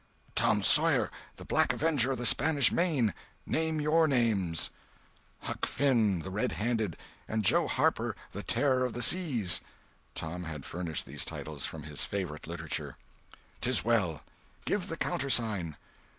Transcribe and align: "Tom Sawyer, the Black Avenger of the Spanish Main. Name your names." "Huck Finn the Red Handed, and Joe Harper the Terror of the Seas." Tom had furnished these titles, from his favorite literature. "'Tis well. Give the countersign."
"Tom 0.33 0.63
Sawyer, 0.63 1.11
the 1.35 1.45
Black 1.45 1.73
Avenger 1.73 2.09
of 2.09 2.17
the 2.17 2.25
Spanish 2.25 2.71
Main. 2.71 3.13
Name 3.45 3.79
your 3.79 4.07
names." 4.07 4.71
"Huck 5.41 5.67
Finn 5.67 6.21
the 6.21 6.31
Red 6.31 6.53
Handed, 6.53 6.97
and 7.27 7.45
Joe 7.45 7.67
Harper 7.67 8.15
the 8.31 8.41
Terror 8.41 8.83
of 8.83 8.93
the 8.93 9.03
Seas." 9.03 9.61
Tom 10.15 10.45
had 10.45 10.65
furnished 10.65 11.05
these 11.05 11.23
titles, 11.23 11.67
from 11.67 11.83
his 11.83 12.03
favorite 12.03 12.47
literature. 12.47 12.97
"'Tis 13.61 13.85
well. 13.85 14.23
Give 14.65 14.87
the 14.87 14.97
countersign." 14.97 15.77